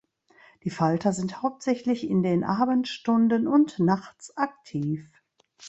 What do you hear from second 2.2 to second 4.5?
den Abendstunden und nachts